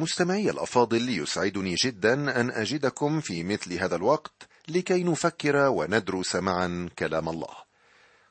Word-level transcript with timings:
مستمعي 0.00 0.50
الأفاضل 0.50 1.18
يسعدني 1.18 1.74
جدا 1.74 2.40
أن 2.40 2.50
أجدكم 2.50 3.20
في 3.20 3.44
مثل 3.44 3.72
هذا 3.72 3.96
الوقت 3.96 4.48
لكي 4.68 5.04
نفكر 5.04 5.56
وندرس 5.56 6.36
معا 6.36 6.88
كلام 6.98 7.28
الله. 7.28 7.54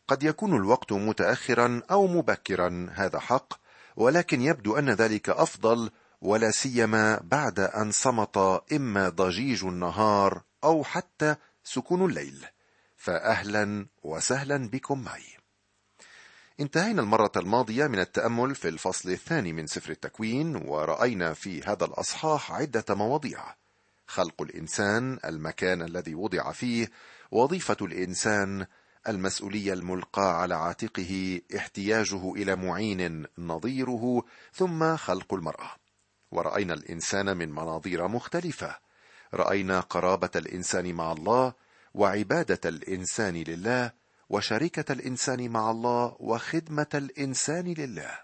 قد 0.07 0.23
يكون 0.23 0.55
الوقت 0.55 0.91
متاخرا 0.93 1.81
أو 1.91 2.07
مبكرا 2.07 2.89
هذا 2.93 3.19
حق 3.19 3.53
ولكن 3.95 4.41
يبدو 4.41 4.77
أن 4.77 4.89
ذلك 4.89 5.29
أفضل 5.29 5.89
ولا 6.21 6.51
سيما 6.51 7.19
بعد 7.23 7.59
أن 7.59 7.91
صمت 7.91 8.37
إما 8.73 9.09
ضجيج 9.09 9.65
النهار 9.65 10.41
أو 10.63 10.83
حتى 10.83 11.35
سكون 11.63 12.05
الليل. 12.05 12.45
فاهلا 12.97 13.85
وسهلا 14.03 14.69
بكم 14.69 15.01
معي. 15.01 15.38
انتهينا 16.59 17.01
المرة 17.01 17.31
الماضية 17.37 17.87
من 17.87 17.99
التأمل 17.99 18.55
في 18.55 18.67
الفصل 18.67 19.09
الثاني 19.09 19.53
من 19.53 19.67
سفر 19.67 19.91
التكوين 19.91 20.55
ورأينا 20.55 21.33
في 21.33 21.61
هذا 21.63 21.85
الأصحاح 21.85 22.51
عدة 22.51 22.85
مواضيع. 22.89 23.55
خلق 24.07 24.41
الإنسان 24.41 25.19
المكان 25.25 25.81
الذي 25.81 26.15
وضع 26.15 26.51
فيه 26.51 26.91
وظيفة 27.31 27.77
الإنسان 27.81 28.65
المسؤولية 29.07 29.73
الملقاة 29.73 30.31
على 30.33 30.55
عاتقه 30.55 31.41
احتياجه 31.55 32.33
إلى 32.33 32.55
معين 32.55 33.25
نظيره 33.37 34.23
ثم 34.53 34.95
خلق 34.97 35.33
المرأة. 35.33 35.71
ورأينا 36.31 36.73
الإنسان 36.73 37.37
من 37.37 37.49
مناظير 37.51 38.07
مختلفة. 38.07 38.75
رأينا 39.33 39.79
قرابة 39.79 40.31
الإنسان 40.35 40.93
مع 40.93 41.11
الله 41.11 41.53
وعبادة 41.93 42.69
الإنسان 42.69 43.35
لله 43.35 43.98
وشركة 44.29 44.93
الإنسان 44.93 45.49
مع 45.49 45.71
الله 45.71 46.15
وخدمة 46.19 46.87
الإنسان 46.93 47.73
لله. 47.73 48.19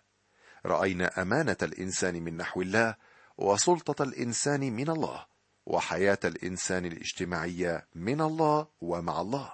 رأينا 0.65 1.21
أمانة 1.21 1.57
الإنسان 1.61 2.23
من 2.23 2.37
نحو 2.37 2.61
الله 2.61 2.95
وسلطة 3.37 4.03
الإنسان 4.03 4.73
من 4.73 4.89
الله 4.89 5.25
وحياة 5.65 6.19
الإنسان 6.25 6.85
الاجتماعية 6.85 7.87
من 7.95 8.21
الله 8.21 8.67
ومع 8.81 9.21
الله. 9.21 9.53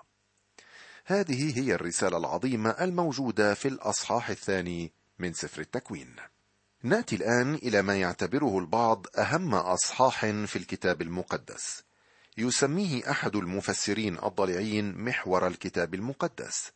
هذه 1.05 1.59
هي 1.59 1.75
الرسالة 1.75 2.17
العظيمة 2.17 2.69
الموجودة 2.69 3.53
في 3.53 3.67
الأصحاح 3.67 4.29
الثاني 4.29 4.91
من 5.19 5.33
سفر 5.33 5.61
التكوين. 5.61 6.15
نأتي 6.83 7.15
الآن 7.15 7.55
إلى 7.55 7.81
ما 7.81 7.95
يعتبره 7.95 8.59
البعض 8.59 9.05
أهم 9.17 9.55
أصحاح 9.55 10.25
في 10.25 10.55
الكتاب 10.55 11.01
المقدس. 11.01 11.83
يسميه 12.41 13.11
أحد 13.11 13.35
المفسرين 13.35 14.17
الضالعين 14.23 14.97
محور 14.97 15.47
الكتاب 15.47 15.93
المقدس. 15.93 16.71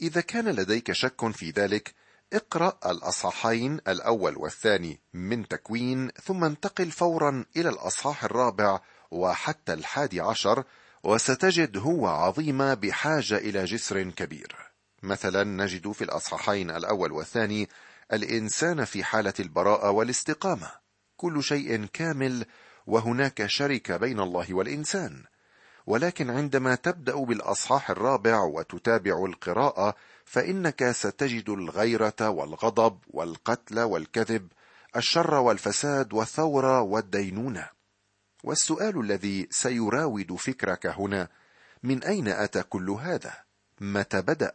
إذا 0.00 0.20
كان 0.20 0.48
لديك 0.48 0.92
شك 0.92 1.30
في 1.30 1.50
ذلك 1.50 1.94
اقرأ 2.32 2.78
الأصحاحين 2.86 3.74
الأول 3.88 4.36
والثاني 4.36 5.00
من 5.14 5.48
تكوين 5.48 6.10
ثم 6.24 6.44
انتقل 6.44 6.90
فورا 6.90 7.44
إلى 7.56 7.68
الأصحاح 7.68 8.24
الرابع 8.24 8.80
وحتى 9.10 9.72
الحادي 9.72 10.20
عشر 10.20 10.64
وستجد 11.02 11.76
هو 11.76 12.06
عظيم 12.06 12.74
بحاجة 12.74 13.36
إلى 13.36 13.64
جسر 13.64 14.02
كبير. 14.02 14.56
مثلا 15.02 15.44
نجد 15.44 15.92
في 15.92 16.04
الأصحاحين 16.04 16.70
الأول 16.70 17.12
والثاني 17.12 17.68
الإنسان 18.12 18.84
في 18.84 19.04
حالة 19.04 19.34
البراءة 19.40 19.90
والاستقامة. 19.90 20.70
كل 21.16 21.42
شيء 21.42 21.84
كامل 21.84 22.46
وهناك 22.88 23.46
شركه 23.46 23.96
بين 23.96 24.20
الله 24.20 24.54
والإنسان. 24.54 25.24
ولكن 25.86 26.30
عندما 26.30 26.74
تبدأ 26.74 27.16
بالأصحاح 27.16 27.90
الرابع 27.90 28.40
وتتابع 28.40 29.24
القراءة 29.24 29.94
فإنك 30.24 30.90
ستجد 30.90 31.48
الغيرة 31.48 32.28
والغضب 32.28 32.98
والقتل 33.10 33.80
والكذب 33.80 34.48
الشر 34.96 35.34
والفساد 35.34 36.12
والثورة 36.12 36.80
والدينونة. 36.80 37.68
والسؤال 38.44 39.00
الذي 39.00 39.48
سيراود 39.50 40.32
فكرك 40.32 40.86
هنا 40.86 41.28
من 41.82 42.04
أين 42.04 42.28
أتى 42.28 42.62
كل 42.62 42.90
هذا؟ 42.90 43.32
متى 43.80 44.20
بدأ؟ 44.20 44.54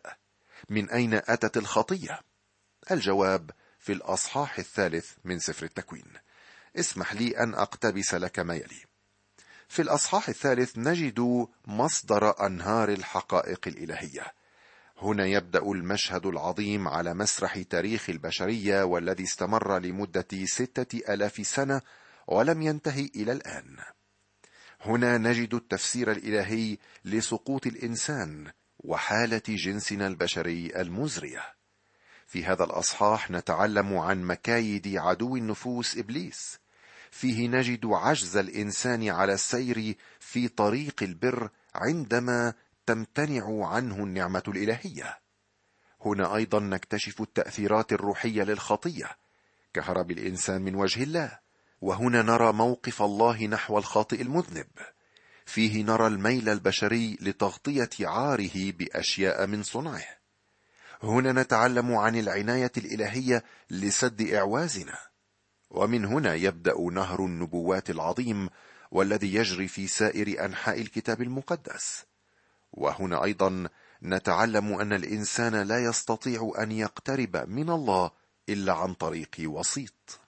من 0.70 0.90
أين 0.90 1.14
أتت 1.14 1.58
الخطية؟ 1.58 2.20
الجواب 2.92 3.52
في 3.80 3.94
الأصحاح 3.94 4.60
الثالث 4.60 5.12
من 5.24 5.40
سفر 5.40 5.66
التكوين. 5.66 6.14
اسمح 6.76 7.14
لي 7.14 7.38
أن 7.38 7.54
أقتبس 7.54 8.14
لك 8.14 8.40
ما 8.40 8.56
يلي. 8.56 8.86
في 9.68 9.82
الأصحاح 9.82 10.30
الثالث 10.30 10.78
نجد 10.78 11.48
مصدر 11.66 12.46
أنهار 12.46 12.90
الحقائق 12.90 13.68
الإلهية. 13.68 14.34
هنا 15.02 15.26
يبدأ 15.26 15.60
المشهد 15.60 16.26
العظيم 16.26 16.88
على 16.88 17.14
مسرح 17.14 17.62
تاريخ 17.62 18.10
البشرية 18.10 18.84
والذي 18.84 19.24
استمر 19.24 19.80
لمدة 19.80 20.46
ستة 20.46 21.14
آلاف 21.14 21.48
سنة 21.48 21.82
ولم 22.28 22.62
ينتهي 22.62 23.10
إلى 23.16 23.32
الآن. 23.32 23.78
هنا 24.82 25.18
نجد 25.18 25.54
التفسير 25.54 26.12
الإلهي 26.12 26.78
لسقوط 27.06 27.68
الإنسان 27.68 28.52
وحالة 28.80 29.42
جنسنا 29.48 30.08
البشري 30.08 30.82
المزرية. 30.82 31.54
في 32.28 32.46
هذا 32.46 32.64
الأصحاح 32.64 33.32
نتعلم 33.32 33.98
عن 33.98 34.24
مكايد 34.24 34.98
عدو 34.98 35.36
النفوس 35.36 35.98
إبليس 35.98 36.63
فيه 37.14 37.48
نجد 37.48 37.86
عجز 37.86 38.38
الإنسان 38.38 39.10
على 39.10 39.34
السير 39.34 39.96
في 40.20 40.48
طريق 40.48 41.04
البر 41.04 41.50
عندما 41.76 42.54
تمتنع 42.86 43.68
عنه 43.68 43.96
النعمة 43.96 44.44
الإلهية. 44.48 45.20
هنا 46.06 46.36
أيضا 46.36 46.60
نكتشف 46.60 47.22
التأثيرات 47.22 47.94
الروحية 47.94 48.44
للخطية 48.44 49.10
كهرب 49.74 50.12
الإنسان 50.12 50.62
من 50.62 50.76
وجه 50.76 51.04
الله 51.04 51.40
وهنا 51.82 52.22
نرى 52.22 52.54
موقف 52.54 53.02
الله 53.02 53.46
نحو 53.46 53.78
الخاطئ 53.78 54.22
المذنب. 54.22 54.68
فيه 55.46 55.84
نرى 55.84 56.08
الميل 56.08 56.50
البشري 56.50 57.18
لتغطية 57.22 57.90
عاره 58.02 58.72
بأشياء 58.72 59.48
من 59.48 59.64
صنعه. 59.64 60.06
هنا 61.04 61.32
نتعلم 61.32 61.96
عن 61.96 62.16
العناية 62.16 62.72
الإلهية 62.78 63.44
لسد 63.70 64.22
إعوازنا. 64.22 65.13
ومن 65.74 66.06
هنا 66.06 66.34
يبدأ 66.34 66.76
نهر 66.92 67.26
النبوات 67.26 67.90
العظيم 67.90 68.50
والذي 68.92 69.34
يجري 69.34 69.68
في 69.68 69.88
سائر 69.88 70.46
أنحاء 70.46 70.82
الكتاب 70.82 71.22
المقدس. 71.22 72.06
وهنا 72.74 73.24
أيضا 73.24 73.68
نتعلم 74.04 74.74
أن 74.74 74.94
الإنسان 74.94 75.56
لا 75.56 75.84
يستطيع 75.84 76.54
أن 76.60 76.72
يقترب 76.72 77.38
من 77.50 77.70
الله 77.70 78.12
إلا 78.50 78.74
عن 78.74 78.94
طريق 78.94 79.36
وسيط. 79.40 80.20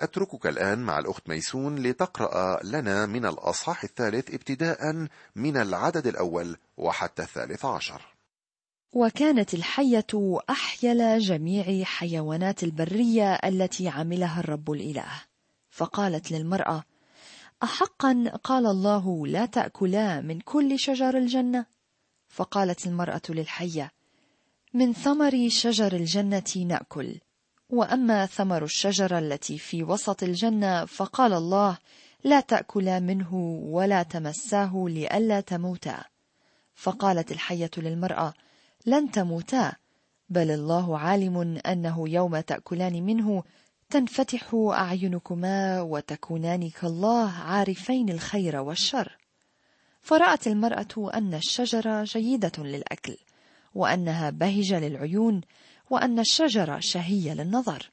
أتركك 0.00 0.46
الآن 0.46 0.78
مع 0.78 0.98
الأخت 0.98 1.28
ميسون 1.28 1.78
لتقرأ 1.78 2.62
لنا 2.62 3.06
من 3.06 3.26
الأصحاح 3.26 3.84
الثالث 3.84 4.34
ابتداء 4.34 5.08
من 5.36 5.56
العدد 5.56 6.06
الأول 6.06 6.56
وحتى 6.76 7.22
الثالث 7.22 7.64
عشر. 7.64 8.11
وكانت 8.92 9.54
الحية 9.54 10.40
أحيل 10.50 11.18
جميع 11.18 11.84
حيوانات 11.84 12.62
البرية 12.62 13.34
التي 13.34 13.88
عملها 13.88 14.40
الرب 14.40 14.72
الإله. 14.72 15.22
فقالت 15.70 16.32
للمرأة 16.32 16.84
أحقا؟ 17.62 18.32
قال 18.44 18.66
الله 18.66 19.26
لا 19.26 19.46
تأكلا 19.46 20.20
من 20.20 20.40
كل 20.40 20.78
شجر 20.78 21.18
الجنة. 21.18 21.66
فقالت 22.28 22.86
المرأة 22.86 23.22
للحية 23.28 23.90
من 24.74 24.92
ثمر 24.92 25.48
شجر 25.48 25.92
الجنة 25.92 26.52
نأكل. 26.56 27.20
وأما 27.70 28.26
ثمر 28.26 28.64
الشجرة 28.64 29.18
التي 29.18 29.58
في 29.58 29.82
وسط 29.82 30.22
الجنة 30.22 30.84
فقال 30.84 31.32
الله 31.32 31.78
لا 32.24 32.40
تأكلا 32.40 33.00
منه 33.00 33.34
ولا 33.64 34.02
تمساه 34.02 34.84
لئلا 34.88 35.40
تموتا. 35.40 36.04
فقالت 36.74 37.32
الحية 37.32 37.70
للمرأة 37.76 38.34
لن 38.86 39.10
تموتا 39.10 39.72
بل 40.28 40.50
الله 40.50 40.98
عالم 40.98 41.60
أنه 41.66 42.08
يوم 42.08 42.40
تأكلان 42.40 43.02
منه 43.02 43.42
تنفتح 43.90 44.54
أعينكما 44.54 45.80
وتكونان 45.80 46.70
كالله 46.70 47.30
عارفين 47.30 48.08
الخير 48.10 48.56
والشر. 48.56 49.18
فرأت 50.00 50.46
المرأة 50.46 51.10
أن 51.14 51.34
الشجره 51.34 52.04
جيدة 52.04 52.52
للأكل 52.58 53.16
وأنها 53.74 54.30
بهجة 54.30 54.80
للعيون 54.80 55.40
وأن 55.90 56.18
الشجره 56.18 56.78
شهية 56.80 57.34
للنظر. 57.34 57.90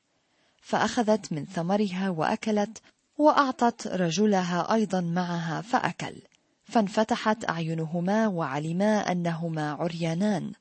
فأخذت 0.62 1.34
من 1.34 1.46
ثمرها 1.46 2.10
وأكلت 2.10 2.82
وأعطت 3.18 3.88
رجلها 3.88 4.74
أيضا 4.74 5.02
معها 5.02 5.62
فأكل. 5.62 6.22
فانفتحت 6.64 7.50
أعينهما 7.50 8.28
وعلما 8.28 9.12
أنهما 9.12 9.72
عريانان. 9.72 10.52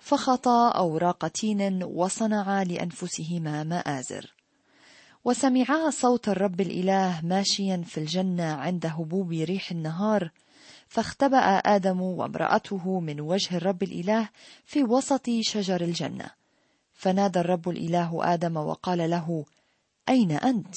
فخطا 0.00 0.68
أوراق 0.68 1.28
تين 1.28 1.82
وصنعا 1.84 2.64
لأنفسهما 2.64 3.64
مآزر. 3.64 4.34
وسمعا 5.24 5.90
صوت 5.90 6.28
الرب 6.28 6.60
الإله 6.60 7.20
ماشيا 7.24 7.82
في 7.86 7.98
الجنة 7.98 8.52
عند 8.52 8.86
هبوب 8.86 9.32
ريح 9.32 9.70
النهار 9.70 10.30
فاختبأ 10.88 11.58
آدم 11.58 12.00
وامرأته 12.00 13.00
من 13.00 13.20
وجه 13.20 13.56
الرب 13.56 13.82
الإله 13.82 14.28
في 14.64 14.84
وسط 14.84 15.30
شجر 15.40 15.80
الجنة. 15.80 16.30
فنادى 16.94 17.40
الرب 17.40 17.68
الإله 17.68 18.34
آدم 18.34 18.56
وقال 18.56 19.10
له 19.10 19.44
أين 20.08 20.32
أنت؟ 20.32 20.76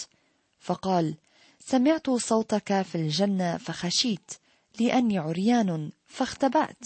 فقال 0.60 1.16
سمعت 1.60 2.10
صوتك 2.10 2.82
في 2.82 2.96
الجنة 2.96 3.58
فخشيت 3.58 4.32
لأني 4.80 5.18
عريان 5.18 5.92
فاختبأت. 6.06 6.86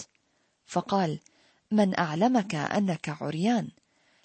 فقال 0.66 1.18
من 1.70 1.98
أعلمك 1.98 2.54
أنك 2.54 3.16
عريان. 3.22 3.68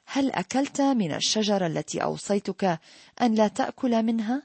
هل 0.06 0.31
أكلت 0.31 0.81
من 0.81 1.13
الشجرة 1.13 1.68
التي 1.68 2.04
أوصيتك 2.04 2.80
أن 3.22 3.36
لا 3.36 3.48
تأكل 3.48 4.04
منها؟ 4.04 4.44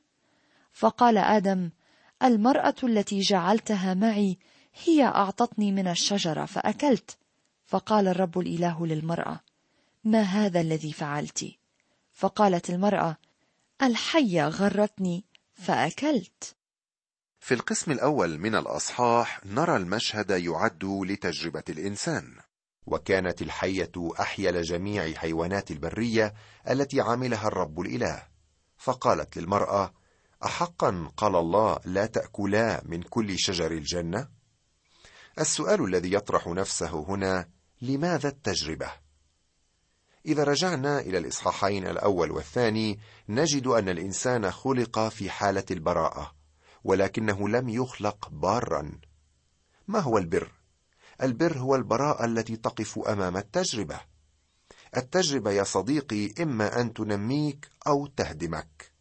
فقال 0.73 1.19
آدم 1.19 1.71
المرأة 2.23 2.75
التي 2.83 3.21
جعلتها 3.21 3.95
معي 3.95 4.39
هي 4.85 5.05
أعطتني 5.05 5.73
من 5.73 5.89
الشجرة 5.89 6.45
فأكلت. 6.45 7.19
فقال 7.67 8.09
الرب 8.09 8.39
الإله 8.39 8.87
للمرأة 8.87 9.41
ما 10.05 10.23
هذا 10.23 10.61
الذي 10.61 10.93
فعلت؟ 10.93 11.51
فقالت 12.13 12.71
المرأة 12.71 13.17
الحية 13.83 14.49
غرتني 14.49 15.25
فأكلت. 15.55 16.57
في 17.41 17.55
القسم 17.55 17.93
الأول 17.93 18.39
من 18.39 18.55
الأصحاح 18.55 19.47
نرى 19.47 19.77
المشهد 19.77 20.31
يعد 20.31 20.85
لتجربة 20.85 21.65
الإنسان. 21.69 22.39
وكانت 22.93 23.43
الحية 23.43 23.93
أحيل 24.21 24.63
جميع 24.63 25.13
حيوانات 25.13 25.71
البرية 25.71 26.35
التي 26.71 27.01
عملها 27.01 27.49
الرب 27.49 27.81
الإله 27.81 28.23
فقالت 28.77 29.37
للمرأة 29.37 29.95
أحقا 30.45 31.11
قال 31.17 31.37
الله 31.37 31.79
لا 31.85 32.07
تأكلا 32.07 32.83
من 32.85 33.03
كل 33.03 33.39
شجر 33.39 33.73
الجنة؟ 33.73 34.29
السؤال 35.39 35.85
الذي 35.85 36.13
يطرح 36.13 36.47
نفسه 36.47 37.05
هنا 37.09 37.49
لماذا 37.83 38.29
التجربة؟ 38.29 38.93
إذا 40.27 40.45
رجعنا 40.45 41.01
إلى 41.01 41.19
الإصحاحين 41.19 41.87
الأول 41.87 42.31
والثاني 42.31 43.01
نجد 43.29 43.67
أن 43.67 43.89
الإنسان 43.89 44.51
خلق 44.51 45.09
في 45.09 45.31
حالة 45.31 45.65
البراءة 45.71 46.35
ولكنه 46.85 47.49
لم 47.49 47.69
يخلق 47.69 48.29
بارا 48.29 49.01
ما 49.89 49.99
هو 49.99 50.19
البر 50.19 50.58
البر 51.23 51.59
هو 51.59 51.75
البراءة 51.75 52.25
التي 52.25 52.57
تقف 52.57 52.99
أمام 52.99 53.37
التجربة. 53.37 54.01
التجربة 54.97 55.51
يا 55.51 55.63
صديقي 55.63 56.43
إما 56.43 56.81
أن 56.81 56.93
تنميك 56.95 57.69
أو 57.87 58.07
تهدمك. 58.07 58.93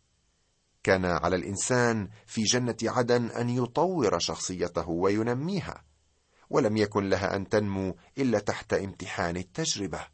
كان 0.83 1.05
على 1.05 1.35
الإنسان 1.35 2.09
في 2.25 2.43
جنة 2.43 2.77
عدن 2.83 3.25
أن 3.25 3.49
يطور 3.49 4.19
شخصيته 4.19 4.89
وينميها 4.89 5.83
ولم 6.49 6.77
يكن 6.77 7.09
لها 7.09 7.35
أن 7.35 7.49
تنمو 7.49 7.95
إلا 8.17 8.39
تحت 8.39 8.73
امتحان 8.73 9.37
التجربة. 9.37 10.07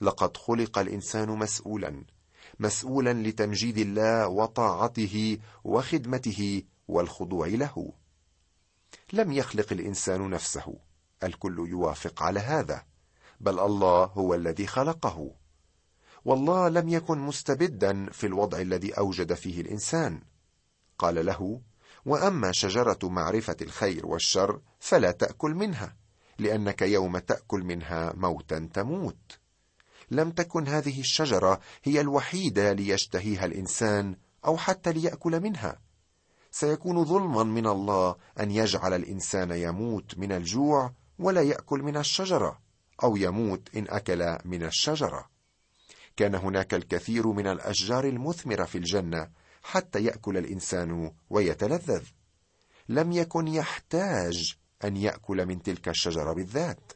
لقد 0.00 0.36
خلق 0.36 0.78
الإنسان 0.78 1.28
مسؤولا 1.28 2.04
مسؤولا 2.58 3.12
لتمجيد 3.12 3.78
الله 3.78 4.28
وطاعته 4.28 5.38
وخدمته 5.64 6.62
والخضوع 6.88 7.46
له. 7.46 7.92
لم 9.12 9.32
يخلق 9.32 9.72
الإنسان 9.72 10.30
نفسه. 10.30 10.89
الكل 11.22 11.68
يوافق 11.68 12.22
على 12.22 12.40
هذا 12.40 12.84
بل 13.40 13.58
الله 13.60 14.04
هو 14.04 14.34
الذي 14.34 14.66
خلقه. 14.66 15.30
والله 16.24 16.68
لم 16.68 16.88
يكن 16.88 17.18
مستبدا 17.18 18.10
في 18.10 18.26
الوضع 18.26 18.58
الذي 18.60 18.92
أوجد 18.92 19.34
فيه 19.34 19.60
الإنسان. 19.60 20.22
قال 20.98 21.26
له 21.26 21.60
وأما 22.06 22.52
شجرة 22.52 22.98
معرفة 23.02 23.56
الخير 23.62 24.06
والشر 24.06 24.60
فلا 24.80 25.10
تأكل 25.10 25.50
منها 25.50 25.96
لأنك 26.38 26.82
يوم 26.82 27.18
تأكل 27.18 27.60
منها 27.60 28.12
موتا 28.16 28.68
تموت. 28.74 29.38
لم 30.10 30.30
تكن 30.30 30.68
هذه 30.68 31.00
الشجرة 31.00 31.60
هي 31.84 32.00
الوحيدة 32.00 32.72
ليشتهيها 32.72 33.44
الإنسان 33.44 34.16
أو 34.44 34.56
حتى 34.56 34.92
ليأكل 34.92 35.40
منها. 35.40 35.80
سيكون 36.50 37.04
ظلما 37.04 37.42
من 37.42 37.66
الله 37.66 38.16
أن 38.40 38.50
يجعل 38.50 38.92
الإنسان 38.92 39.50
يموت 39.50 40.18
من 40.18 40.32
الجوع 40.32 40.92
ولا 41.20 41.42
يأكل 41.42 41.82
من 41.82 41.96
الشجرة 41.96 42.60
أو 43.02 43.16
يموت 43.16 43.68
إن 43.76 43.86
أكل 43.88 44.38
من 44.44 44.64
الشجرة. 44.64 45.30
كان 46.16 46.34
هناك 46.34 46.74
الكثير 46.74 47.26
من 47.26 47.46
الأشجار 47.46 48.04
المثمرة 48.04 48.64
في 48.64 48.78
الجنة 48.78 49.30
حتى 49.62 50.04
يأكل 50.04 50.36
الإنسان 50.36 51.12
ويتلذذ. 51.30 52.04
لم 52.88 53.12
يكن 53.12 53.48
يحتاج 53.48 54.54
أن 54.84 54.96
يأكل 54.96 55.46
من 55.46 55.62
تلك 55.62 55.88
الشجرة 55.88 56.32
بالذات. 56.32 56.92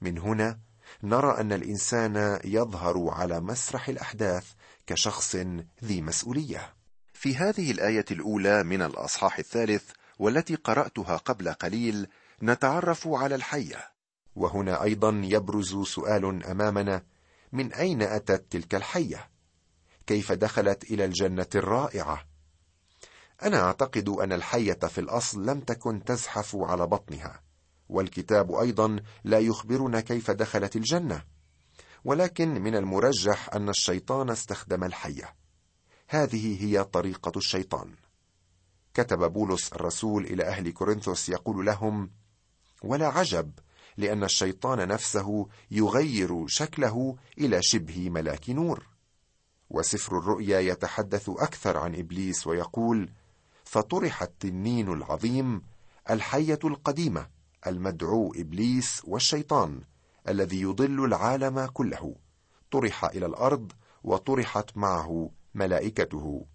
من 0.00 0.18
هنا 0.18 0.58
نرى 1.02 1.40
أن 1.40 1.52
الإنسان 1.52 2.40
يظهر 2.44 3.08
على 3.10 3.40
مسرح 3.40 3.88
الأحداث 3.88 4.52
كشخص 4.86 5.36
ذي 5.84 6.02
مسؤولية. 6.02 6.74
في 7.12 7.36
هذه 7.36 7.70
الآية 7.70 8.04
الأولى 8.10 8.62
من 8.62 8.82
الأصحاح 8.82 9.38
الثالث 9.38 9.90
والتي 10.18 10.54
قرأتها 10.54 11.16
قبل 11.16 11.52
قليل 11.52 12.08
نتعرف 12.42 13.08
على 13.08 13.34
الحية. 13.34 13.90
وهنا 14.36 14.82
أيضا 14.82 15.20
يبرز 15.24 15.82
سؤال 15.82 16.46
أمامنا 16.46 17.02
من 17.52 17.72
أين 17.72 18.02
أتت 18.02 18.52
تلك 18.52 18.74
الحية؟ 18.74 19.30
كيف 20.06 20.32
دخلت 20.32 20.84
إلى 20.84 21.04
الجنة 21.04 21.46
الرائعة؟ 21.54 22.26
أنا 23.42 23.60
أعتقد 23.60 24.08
أن 24.08 24.32
الحية 24.32 24.72
في 24.72 25.00
الأصل 25.00 25.46
لم 25.46 25.60
تكن 25.60 26.04
تزحف 26.04 26.56
على 26.56 26.86
بطنها 26.86 27.40
والكتاب 27.88 28.52
أيضا 28.52 28.96
لا 29.24 29.38
يخبرنا 29.38 30.00
كيف 30.00 30.30
دخلت 30.30 30.76
الجنة. 30.76 31.22
ولكن 32.04 32.48
من 32.48 32.76
المرجح 32.76 33.54
أن 33.54 33.68
الشيطان 33.68 34.30
استخدم 34.30 34.84
الحية. 34.84 35.34
هذه 36.08 36.64
هي 36.64 36.84
طريقة 36.84 37.32
الشيطان. 37.36 37.94
كتب 38.94 39.32
بولس 39.32 39.72
الرسول 39.72 40.24
إلى 40.24 40.44
أهل 40.44 40.72
كورنثوس 40.72 41.28
يقول 41.28 41.66
لهم 41.66 42.10
ولا 42.82 43.06
عجب 43.06 43.50
لأن 43.96 44.24
الشيطان 44.24 44.88
نفسه 44.88 45.48
يغير 45.70 46.46
شكله 46.46 47.16
إلى 47.38 47.62
شبه 47.62 48.10
ملاك 48.10 48.50
نور. 48.50 48.86
وسفر 49.70 50.18
الرؤيا 50.18 50.60
يتحدث 50.60 51.28
أكثر 51.28 51.76
عن 51.76 51.94
إبليس 51.94 52.46
ويقول 52.46 53.10
فطرح 53.64 54.22
التنين 54.22 54.92
العظيم 54.92 55.62
الحية 56.10 56.58
القديمة 56.64 57.28
المدعو 57.66 58.32
إبليس 58.36 59.02
والشيطان 59.04 59.80
الذي 60.28 60.60
يضل 60.60 61.04
العالم 61.04 61.66
كله. 61.66 62.16
طرح 62.70 63.04
إلى 63.04 63.26
الأرض 63.26 63.72
وطرحت 64.04 64.76
معه 64.76 65.30
ملائكته. 65.54 66.46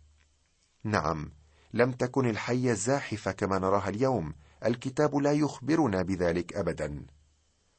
نعم 0.84 1.32
لم 1.74 1.92
تكن 1.92 2.30
الحية 2.30 2.74
زاحفة 2.74 3.32
كما 3.32 3.60
نراها 3.60 3.90
اليوم 3.90 4.34
الكتاب 4.66 5.16
لا 5.16 5.32
يخبرنا 5.32 6.02
بذلك 6.02 6.54
ابدا. 6.54 7.06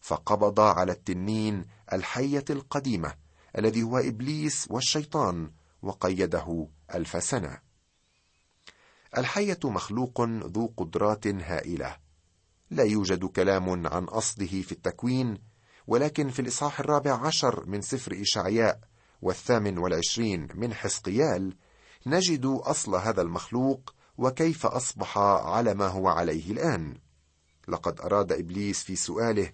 فقبض 0.00 0.60
على 0.60 0.92
التنين 0.92 1.64
الحية 1.92 2.44
القديمة 2.50 3.14
الذي 3.58 3.82
هو 3.82 3.98
إبليس 3.98 4.66
والشيطان 4.70 5.50
وقيده 5.82 6.68
ألف 6.94 7.24
سنة. 7.24 7.58
الحية 9.18 9.58
مخلوق 9.64 10.20
ذو 10.22 10.72
قدرات 10.76 11.26
هائلة. 11.26 11.96
لا 12.70 12.84
يوجد 12.84 13.24
كلام 13.24 13.86
عن 13.86 14.04
أصله 14.04 14.62
في 14.62 14.72
التكوين 14.72 15.38
ولكن 15.86 16.30
في 16.30 16.42
الإصحاح 16.42 16.80
الرابع 16.80 17.26
عشر 17.26 17.66
من 17.66 17.80
سفر 17.80 18.20
إشعياء 18.20 18.80
والثامن 19.22 19.78
والعشرين 19.78 20.48
من 20.54 20.74
حزقيال 20.74 21.56
نجد 22.06 22.46
أصل 22.46 22.94
هذا 22.94 23.22
المخلوق 23.22 23.94
وكيف 24.18 24.66
أصبح 24.66 25.18
على 25.18 25.74
ما 25.74 25.86
هو 25.86 26.08
عليه 26.08 26.52
الآن. 26.52 26.98
لقد 27.68 28.00
أراد 28.00 28.32
إبليس 28.32 28.82
في 28.82 28.96
سؤاله 28.96 29.52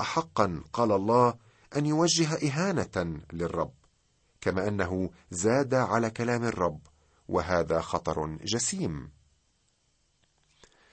احقا 0.00 0.62
قال 0.72 0.92
الله 0.92 1.34
أن 1.76 1.86
يوجه 1.86 2.48
إهانة 2.48 3.20
للرب 3.32 3.72
كما 4.40 4.68
أنه 4.68 5.10
زاد 5.30 5.74
على 5.74 6.10
كلام 6.10 6.44
الرب 6.44 6.80
وهذا 7.28 7.80
خطر 7.80 8.26
جسيم. 8.26 9.10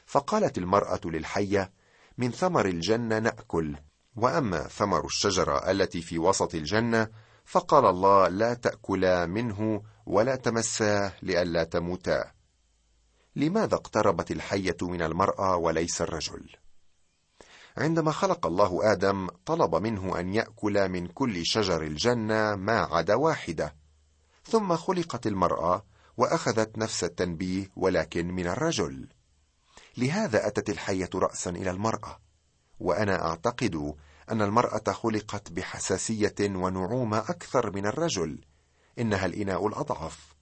فقالت 0.05 0.57
المرأة 0.57 1.01
للحية 1.05 1.71
من 2.17 2.31
ثمر 2.31 2.65
الجنة 2.65 3.19
نأكل 3.19 3.75
وأما 4.15 4.67
ثمر 4.67 5.05
الشجرة 5.05 5.71
التي 5.71 6.01
في 6.01 6.19
وسط 6.19 6.55
الجنة 6.55 7.07
فقال 7.45 7.85
الله 7.85 8.27
لا 8.27 8.53
تأكلا 8.53 9.25
منه 9.25 9.83
ولا 10.05 10.35
تمساه 10.35 11.13
لئلا 11.21 11.63
تموتا. 11.63 12.38
لماذا 13.35 13.75
اقتربت 13.75 14.31
الحية 14.31 14.77
من 14.81 15.01
المرأة 15.01 15.55
وليس 15.55 16.01
الرجل؟ 16.01 16.49
عندما 17.77 18.11
خلق 18.11 18.45
الله 18.45 18.91
آدم 18.91 19.27
طلب 19.45 19.75
منه 19.75 20.19
أن 20.19 20.33
يأكل 20.33 20.89
من 20.89 21.07
كل 21.07 21.45
شجر 21.45 21.81
الجنة 21.81 22.55
ما 22.55 22.79
عدا 22.79 23.15
واحدة. 23.15 23.75
ثم 24.43 24.75
خلقت 24.75 25.27
المرأة 25.27 25.85
وأخذت 26.17 26.77
نفس 26.77 27.03
التنبيه 27.03 27.71
ولكن 27.75 28.27
من 28.27 28.47
الرجل. 28.47 29.07
لهذا 29.97 30.47
أتت 30.47 30.69
الحية 30.69 31.09
راسا 31.15 31.49
إلى 31.49 31.71
المرأة. 31.71 32.19
وأنا 32.79 33.25
أعتقد 33.25 33.95
أن 34.31 34.41
المرأة 34.41 34.91
خلقت 34.91 35.51
بحساسية 35.51 36.35
ونعومة 36.39 37.17
أكثر 37.17 37.71
من 37.71 37.85
الرجل. 37.85 38.45
إنها 38.99 39.25
الإناء 39.25 39.67
الأضعف. 39.67 40.38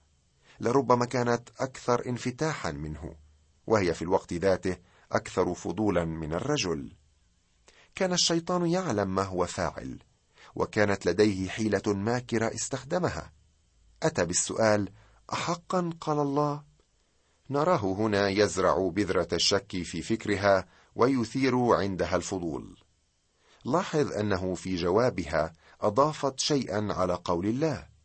لربما 0.60 1.04
كانت 1.04 1.48
أكثر 1.58 2.06
انفتاحا 2.06 2.70
منه 2.70 3.14
وهي 3.66 3.94
في 3.94 4.02
الوقت 4.02 4.32
ذاته 4.32 4.76
أكثر 5.12 5.54
فضولا 5.54 6.04
من 6.04 6.32
الرجل. 6.32 6.92
كان 7.94 8.12
الشيطان 8.12 8.66
يعلم 8.66 9.14
ما 9.14 9.22
هو 9.22 9.46
فاعل 9.46 9.98
وكانت 10.54 11.06
لديه 11.06 11.48
حيلة 11.48 11.82
ماكرة 11.86 12.54
استخدمها. 12.54 13.32
أتى 14.02 14.24
بالسؤال 14.24 14.88
احقا؟ 15.32 15.90
قال 16.00 16.18
الله. 16.18 16.62
نراه 17.50 17.84
هنا 17.84 18.28
يزرع 18.28 18.88
بذرة 18.88 19.28
الشك 19.32 19.82
في 19.82 20.02
فكرها 20.02 20.68
ويثير 20.94 21.74
عندها 21.74 22.16
الفضول. 22.16 22.78
لاحظ 23.64 24.12
أنه 24.12 24.54
في 24.54 24.76
جوابها 24.76 25.52
أضافت 25.80 26.40
شيئا 26.40 26.88
على 26.92 27.14
قول 27.14 27.46
الله. 27.46 27.97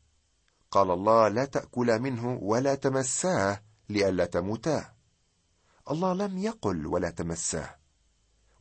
قال 0.74 0.92
الله 0.92 1.28
لا 1.28 1.46
تاكلا 1.46 1.98
منه 1.98 2.40
ولا 2.42 2.76
تمساه 2.76 3.62
لئلا 3.90 4.26
تموتا 4.26 4.94
الله 5.92 6.14
لم 6.14 6.38
يقل 6.38 6.88
ولا 6.88 7.10
تمساه. 7.10 7.76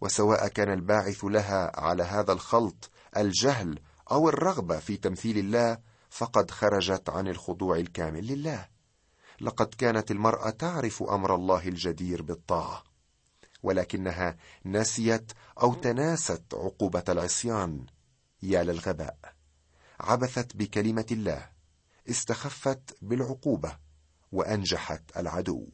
وسواء 0.01 0.49
كان 0.49 0.73
الباعث 0.73 1.25
لها 1.25 1.81
على 1.81 2.03
هذا 2.03 2.33
الخلط 2.33 2.91
الجهل 3.17 3.81
أو 4.11 4.29
الرغبة 4.29 4.79
في 4.79 4.97
تمثيل 4.97 5.39
الله 5.39 5.79
فقد 6.11 6.51
خرجت 6.51 7.11
عن 7.11 7.29
الخضوع 7.29 7.77
الكامل 7.77 8.27
لله. 8.27 8.69
لقد 9.41 9.75
كانت 9.75 10.11
المرأة 10.11 10.51
تعرف 10.51 11.03
أمر 11.03 11.35
الله 11.35 11.69
الجدير 11.69 12.23
بالطاعة 12.23 12.85
ولكنها 13.63 14.37
نسيت 14.67 15.33
أو 15.63 15.75
تناست 15.75 16.45
عقوبة 16.55 17.05
العصيان. 17.09 17.87
يا 18.43 18.63
للغباء 18.63 19.19
عبثت 20.01 20.57
بكلمة 20.57 21.07
الله. 21.11 21.52
استخفت 22.11 22.97
بالعقوبة 23.03 23.79
وأنجحت 24.33 25.03
العدو. 25.17 25.67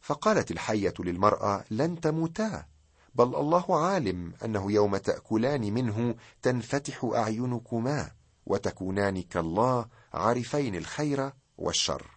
فقالت 0.00 0.50
الحية 0.50 0.94
للمرأة 0.98 1.64
لن 1.70 2.00
تموتا 2.00 2.66
بل 3.14 3.24
الله 3.24 3.86
عالم 3.86 4.34
أنه 4.44 4.72
يوم 4.72 4.96
تأكلان 4.96 5.74
منه 5.74 6.14
تنفتح 6.42 7.10
أعينكما 7.14 8.10
وتكونان 8.46 9.22
كالله 9.22 9.88
عارفين 10.12 10.74
الخير 10.74 11.32
والشر. 11.58 12.10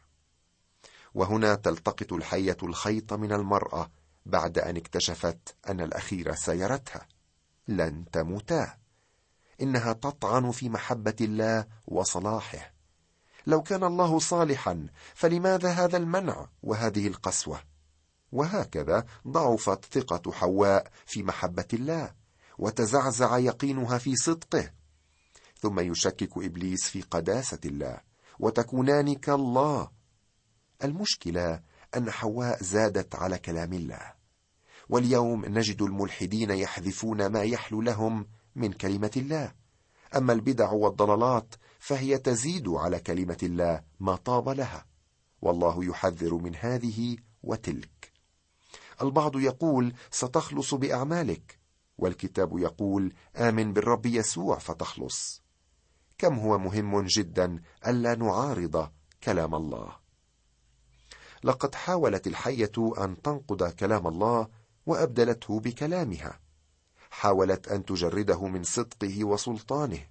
وهنا 1.13 1.55
تلتقط 1.55 2.13
الحية 2.13 2.57
الخيط 2.63 3.13
من 3.13 3.31
المرأة 3.31 3.91
بعد 4.25 4.59
أن 4.59 4.77
اكتشفت 4.77 5.55
أن 5.69 5.81
الأخير 5.81 6.35
سيرتها. 6.35 7.07
لن 7.67 8.05
تموتا. 8.11 8.80
إنها 9.61 9.93
تطعن 9.93 10.51
في 10.51 10.69
محبة 10.69 11.15
الله 11.21 11.65
وصلاحه. 11.87 12.73
لو 13.47 13.63
كان 13.63 13.83
الله 13.83 14.19
صالحا 14.19 14.87
فلماذا 15.15 15.69
هذا 15.69 15.97
المنع 15.97 16.47
وهذه 16.63 17.07
القسوة؟ 17.07 17.59
وهكذا 18.31 19.05
ضعفت 19.27 19.85
ثقة 19.85 20.31
حواء 20.31 20.91
في 21.05 21.23
محبة 21.23 21.67
الله 21.73 22.13
وتزعزع 22.57 23.37
يقينها 23.37 23.97
في 23.97 24.15
صدقه. 24.15 24.71
ثم 25.59 25.79
يشكك 25.79 26.37
إبليس 26.37 26.89
في 26.89 27.01
قداسة 27.01 27.59
الله 27.65 27.99
وتكونان 28.39 29.15
كالله. 29.15 29.91
المشكلة 30.83 31.61
أن 31.97 32.11
حواء 32.11 32.63
زادت 32.63 33.15
على 33.15 33.37
كلام 33.37 33.73
الله. 33.73 34.13
واليوم 34.89 35.45
نجد 35.45 35.81
الملحدين 35.81 36.51
يحذفون 36.51 37.25
ما 37.25 37.43
يحلو 37.43 37.81
لهم 37.81 38.27
من 38.55 38.73
كلمة 38.73 39.11
الله. 39.17 39.53
أما 40.15 40.33
البدع 40.33 40.71
والضلالات 40.71 41.55
فهي 41.79 42.17
تزيد 42.17 42.69
على 42.69 42.99
كلمة 42.99 43.37
الله 43.43 43.83
ما 43.99 44.15
طاب 44.15 44.49
لها. 44.49 44.85
والله 45.41 45.85
يحذر 45.85 46.33
من 46.33 46.55
هذه 46.55 47.17
وتلك. 47.43 48.11
البعض 49.01 49.39
يقول 49.39 49.93
ستخلص 50.11 50.73
بأعمالك 50.73 51.59
والكتاب 51.97 52.57
يقول 52.59 53.13
آمن 53.35 53.73
بالرب 53.73 54.05
يسوع 54.05 54.57
فتخلص. 54.57 55.43
كم 56.17 56.39
هو 56.39 56.57
مهم 56.57 57.01
جدا 57.05 57.61
ألا 57.87 58.15
نعارض 58.15 58.91
كلام 59.23 59.55
الله. 59.55 60.01
لقد 61.43 61.75
حاولت 61.75 62.27
الحية 62.27 62.71
أن 62.77 63.21
تنقض 63.21 63.63
كلام 63.63 64.07
الله 64.07 64.47
وأبدلته 64.85 65.59
بكلامها. 65.59 66.39
حاولت 67.11 67.67
أن 67.67 67.85
تجرده 67.85 68.47
من 68.47 68.63
صدقه 68.63 69.23
وسلطانه. 69.23 70.07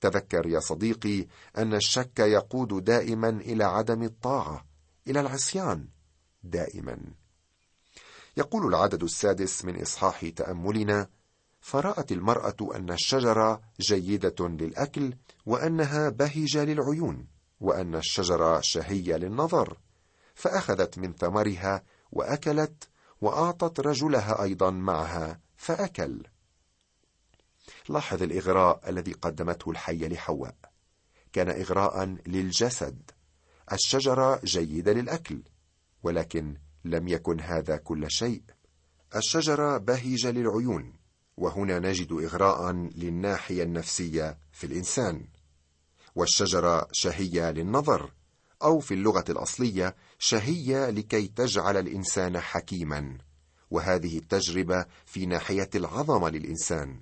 تذكر 0.00 0.46
يا 0.46 0.60
صديقي 0.60 1.26
أن 1.58 1.74
الشك 1.74 2.18
يقود 2.18 2.84
دائما 2.84 3.28
إلى 3.28 3.64
عدم 3.64 4.02
الطاعة 4.02 4.66
إلى 5.06 5.20
العصيان 5.20 5.88
دائما. 6.42 6.98
يقول 8.36 8.66
العدد 8.66 9.02
السادس 9.02 9.64
من 9.64 9.82
إصحاح 9.82 10.28
تأملنا 10.28 11.08
فرأت 11.60 12.12
المرأة 12.12 12.56
أن 12.74 12.90
الشجرة 12.90 13.60
جيدة 13.80 14.48
للأكل 14.48 15.14
وأنها 15.46 16.08
بهجة 16.08 16.64
للعيون 16.64 17.26
وأن 17.60 17.94
الشجرة 17.94 18.60
شهية 18.60 19.16
للنظر. 19.16 19.78
فأخذت 20.34 20.98
من 20.98 21.12
ثمرها 21.12 21.82
وأكلت 22.12 22.88
وأعطت 23.20 23.80
رجلها 23.80 24.42
أيضا 24.42 24.70
معها. 24.70 25.40
فأكل. 25.58 26.22
لاحظ 27.88 28.22
الإغراء 28.22 28.90
الذي 28.90 29.12
قدمته 29.12 29.70
الحية 29.70 30.08
لحواء. 30.08 30.54
كان 31.32 31.48
اغراء 31.48 32.04
للجسد. 32.26 33.10
الشجرة 33.72 34.40
جيدة 34.44 34.92
للأكل 34.92 35.42
ولكن 36.02 36.56
لم 36.84 37.08
يكن 37.08 37.40
هذا 37.40 37.76
كل 37.76 38.10
شيء. 38.10 38.42
الشجرة 39.16 39.76
بهجه 39.78 40.30
للعيون 40.30 40.94
وهنا 41.36 41.78
نجد 41.78 42.12
اغراء 42.12 42.72
للناحية 42.72 43.62
النفسية 43.62 44.38
في 44.52 44.66
الإنسان. 44.66 45.28
والشجرة 46.14 46.88
شهية 46.92 47.50
للنظر 47.50 48.12
أو 48.62 48.80
في 48.80 48.94
اللغة 48.94 49.24
الأصلية 49.28 49.96
شهية 50.18 50.90
لكي 50.90 51.28
تجعل 51.28 51.76
الإنسان 51.76 52.40
حكيما. 52.40 53.18
وهذه 53.70 54.18
التجربة 54.18 54.86
في 55.06 55.26
ناحية 55.26 55.70
العظمة 55.74 56.28
للإنسان. 56.28 57.00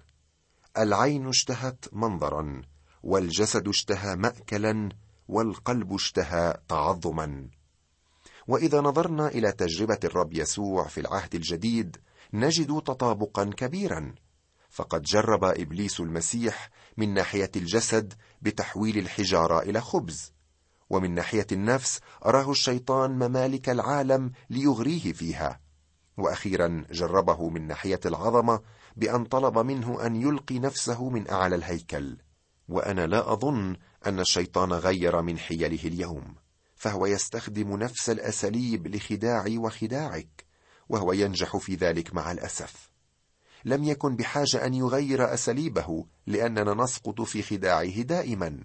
العين 0.78 1.28
اشتهت 1.28 1.84
منظرا 1.92 2.62
والجسد 3.02 3.68
اشتهى 3.68 4.16
ماكلا 4.16 4.88
والقلب 5.28 5.94
اشتهى 5.94 6.56
تعظما. 6.68 7.48
وإذا 8.48 8.80
نظرنا 8.80 9.28
إلى 9.28 9.52
تجربة 9.52 9.98
الرب 10.04 10.32
يسوع 10.32 10.88
في 10.88 11.00
العهد 11.00 11.34
الجديد 11.34 11.96
نجد 12.32 12.66
تطابقا 12.66 13.44
كبيرا. 13.44 14.14
فقد 14.70 15.02
جرب 15.02 15.44
إبليس 15.44 16.00
المسيح 16.00 16.70
من 16.96 17.14
ناحية 17.14 17.50
الجسد 17.56 18.14
بتحويل 18.42 18.98
الحجارة 18.98 19.60
إلى 19.62 19.80
خبز. 19.80 20.32
ومن 20.90 21.14
ناحية 21.14 21.46
النفس 21.52 22.00
أراه 22.26 22.50
الشيطان 22.50 23.10
ممالك 23.10 23.68
العالم 23.68 24.32
ليغريه 24.50 25.12
فيها. 25.12 25.65
وأخيرا 26.16 26.84
جربه 26.90 27.48
من 27.48 27.66
ناحية 27.66 28.00
العظمة 28.06 28.60
بأن 28.96 29.24
طلب 29.24 29.58
منه 29.58 30.06
أن 30.06 30.16
يلقي 30.16 30.58
نفسه 30.58 31.08
من 31.08 31.30
أعلى 31.30 31.56
الهيكل 31.56 32.16
وأنا 32.68 33.06
لا 33.06 33.32
أظن 33.32 33.76
أن 34.06 34.20
الشيطان 34.20 34.72
غير 34.72 35.22
من 35.22 35.38
حيله 35.38 35.80
اليوم 35.84 36.34
فهو 36.76 37.06
يستخدم 37.06 37.76
نفس 37.76 38.10
الأساليب 38.10 38.86
لخداعي 38.86 39.58
وخداعك 39.58 40.44
وهو 40.88 41.12
ينجح 41.12 41.56
في 41.56 41.74
ذلك 41.74 42.14
مع 42.14 42.32
الأسف. 42.32 42.90
لم 43.64 43.84
يكن 43.84 44.16
بحاجة 44.16 44.66
أن 44.66 44.74
يغير 44.74 45.34
أساليبه 45.34 46.04
لأننا 46.26 46.74
نسقط 46.74 47.20
في 47.20 47.42
خداعه 47.42 48.00
دائما 48.02 48.64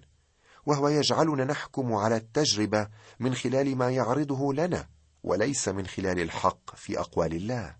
وهو 0.66 0.88
يجعلنا 0.88 1.44
نحكم 1.44 1.92
على 1.92 2.16
التجربة 2.16 2.88
من 3.20 3.34
خلال 3.34 3.76
ما 3.76 3.90
يعرضه 3.90 4.54
لنا 4.54 4.88
وليس 5.22 5.68
من 5.68 5.86
خلال 5.86 6.20
الحق 6.20 6.76
في 6.76 7.00
أقوال 7.00 7.34
الله. 7.34 7.76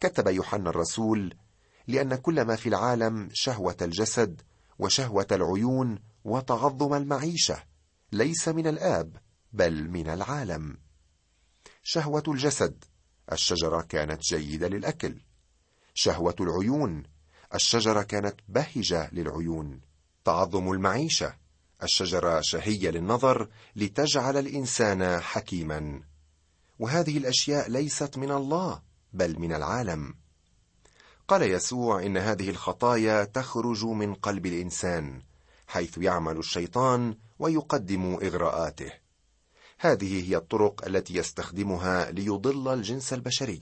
كتب 0.00 0.28
يوحنا 0.28 0.70
الرسول 0.70 1.34
لأن 1.88 2.14
كل 2.14 2.42
ما 2.42 2.56
في 2.56 2.68
العالم 2.68 3.28
شهوة 3.32 3.76
الجسد 3.82 4.42
وشهوة 4.78 5.26
العيون 5.32 5.98
وتعظم 6.24 6.94
المعيشة 6.94 7.62
ليس 8.12 8.48
من 8.48 8.66
الآب 8.66 9.16
بل 9.52 9.90
من 9.90 10.08
العالم. 10.08 10.78
شهوة 11.82 12.22
الجسد 12.28 12.84
الشجرة 13.32 13.80
كانت 13.80 14.20
جيدة 14.22 14.68
للأكل. 14.68 15.20
شهوة 15.94 16.36
العيون 16.40 17.02
الشجرة 17.54 18.02
كانت 18.02 18.40
بهجة 18.48 19.10
للعيون. 19.12 19.80
تعظم 20.24 20.72
المعيشة 20.72 21.34
الشجرة 21.82 22.40
شهية 22.40 22.90
للنظر 22.90 23.48
لتجعل 23.76 24.36
الإنسان 24.36 25.20
حكيما. 25.20 26.09
وهذه 26.80 27.18
الأشياء 27.18 27.70
ليست 27.70 28.18
من 28.18 28.30
الله 28.30 28.82
بل 29.12 29.38
من 29.38 29.52
العالم. 29.52 30.14
قال 31.28 31.42
يسوع 31.42 32.02
إن 32.02 32.16
هذه 32.16 32.50
الخطايا 32.50 33.24
تخرج 33.24 33.84
من 33.84 34.14
قلب 34.14 34.46
الإنسان 34.46 35.22
حيث 35.66 35.98
يعمل 35.98 36.36
الشيطان 36.36 37.16
ويقدم 37.38 38.14
إغراءاته. 38.22 38.92
هذه 39.78 40.28
هي 40.28 40.36
الطرق 40.36 40.86
التي 40.86 41.14
يستخدمها 41.14 42.10
ليضل 42.10 42.74
الجنس 42.74 43.12
البشري. 43.12 43.60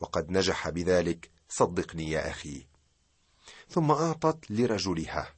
وقد 0.00 0.30
نجح 0.30 0.68
بذلك 0.68 1.30
صدقني 1.48 2.10
يا 2.10 2.30
أخي. 2.30 2.66
ثم 3.68 3.90
أعطت 3.90 4.50
لرجلها. 4.50 5.28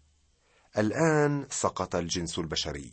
الآن 0.79 1.47
سقط 1.51 1.97
الجنس 1.97 2.39
البشري. 2.39 2.93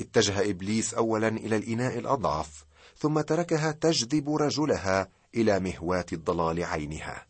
اتجه 0.00 0.50
إبليس 0.50 0.94
اولا 0.94 1.28
إلى 1.28 1.56
الإناء 1.56 1.98
الأضعف. 1.98 2.64
ثم 2.96 3.20
تركها 3.20 3.72
تجذب 3.72 4.34
رجلها 4.34 5.08
إلى 5.34 5.60
مهواه 5.60 6.06
الضلال 6.12 6.64
عينها. 6.64 7.26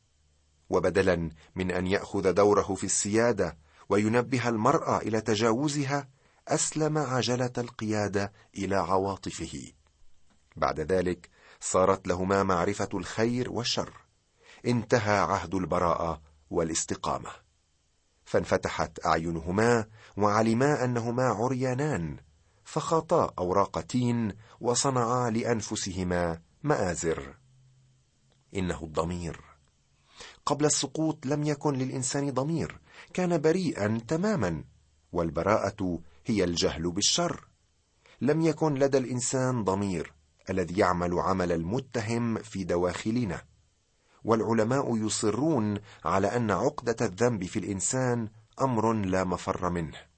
وبدلا 0.71 1.31
من 1.55 1.71
أن 1.71 1.87
يأخذ 1.87 2.33
دوره 2.33 2.75
في 2.75 2.85
السيادة 2.85 3.57
وينبه 3.89 4.49
المرأة 4.49 4.99
إلى 4.99 5.21
تجاوزها 5.21 6.09
أسلم 6.49 6.99
عجلة 6.99 7.53
القيادة 7.59 8.33
إلى 8.57 8.77
عواطفه. 8.77 9.73
بعد 10.57 10.81
ذلك 10.81 11.29
صارت 11.61 12.09
لهما 12.09 12.43
معرفة 12.43 12.89
الخير 12.95 13.53
والشر. 13.53 13.93
انتهى 14.67 15.19
عهد 15.19 15.55
البراءة 15.55 16.21
والاستقامة. 16.51 17.31
فانفتحت 18.25 19.07
أعينهما 19.07 19.87
وعلما 20.17 20.85
أنهما 20.85 21.25
عريانان 21.25 22.17
فخاطا 22.65 23.33
أوراق 23.39 23.81
تين 23.81 24.33
وصنعا 24.61 25.31
لأنفسهما 25.31 26.41
مآزر. 26.63 27.37
إنه 28.57 28.85
الضمير. 28.85 29.41
قبل 30.47 30.65
السقوط 30.65 31.27
لم 31.27 31.45
يكن 31.45 31.75
للإنسان 31.75 32.31
ضمير 32.31 32.81
كان 33.15 33.41
بريئا 33.41 34.01
تماما 34.09 34.65
والبراءة 35.13 35.99
هي 36.27 36.45
الجهل 36.45 36.91
بالشر. 36.91 37.49
لم 38.21 38.41
يكن 38.41 38.75
لدى 38.75 38.99
الإنسان 38.99 39.65
ضمير 39.65 40.13
الذي 40.51 40.79
يعمل 40.79 41.19
عمل 41.19 41.53
المتهم 41.53 42.39
في 42.39 42.65
دواخلنا. 42.65 43.43
والعلماء 44.25 44.97
يصرون 44.97 45.79
على 46.05 46.37
أن 46.37 46.51
عقدة 46.51 46.97
الذنب 47.07 47.45
في 47.45 47.59
الإنسان 47.59 48.29
أمر 48.61 48.93
لا 48.93 49.25
مفر 49.25 49.71
منه. 49.71 50.12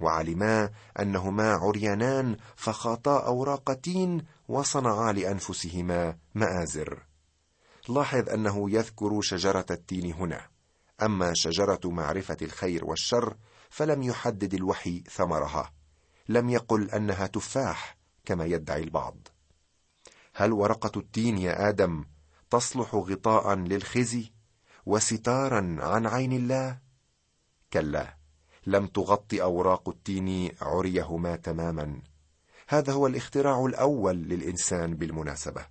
وعلما 0.00 0.70
أنهما 1.00 1.52
عريانان 1.52 2.36
فخاطا 2.56 3.26
اوراق 3.26 3.72
تين 3.72 4.24
وصنعا 4.48 5.12
لأنفسهما 5.12 6.16
مآزر. 6.34 7.02
لاحظ 7.88 8.28
أنه 8.28 8.70
يذكر 8.70 9.20
شجرة 9.20 9.66
التين 9.70 10.12
هنا. 10.12 10.46
أما 11.02 11.34
شجرة 11.34 11.80
معرفة 11.84 12.36
الخير 12.42 12.84
والشر 12.84 13.36
فلم 13.70 14.02
يحدد 14.02 14.54
الوحي 14.54 15.04
ثمرها. 15.10 15.72
لم 16.28 16.48
يقل 16.48 16.90
أنها 16.90 17.26
تفاح 17.26 17.96
كما 18.24 18.44
يدعي 18.44 18.82
البعض. 18.82 19.28
هل 20.34 20.52
ورقة 20.52 20.98
التين 20.98 21.38
يا 21.38 21.68
آدم 21.68 22.04
تصلح 22.50 22.94
غطاء 22.94 23.54
للخزي 23.54 24.32
وستارا 24.86 25.76
عن 25.80 26.06
عين 26.06 26.32
الله؟ 26.32 26.78
كلا. 27.72 28.17
لم 28.66 28.86
تغطي 28.86 29.42
أوراق 29.42 29.88
التين 29.88 30.50
عريهما 30.60 31.36
تماما. 31.36 32.02
هذا 32.68 32.92
هو 32.92 33.06
الاختراع 33.06 33.64
الأول 33.64 34.16
للإنسان 34.16 34.94
بالمناسبة. 34.94 35.66